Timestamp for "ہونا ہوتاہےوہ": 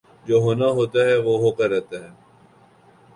0.43-1.33